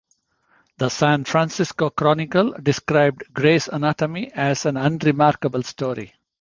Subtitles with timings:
[0.79, 6.11] The "San Francisco Chronicle" described "Gray's Anatomy" as an unremarkable story.